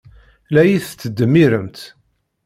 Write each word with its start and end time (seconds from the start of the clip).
La 0.55 0.61
iyi-tettdemmiremt. 0.65 1.77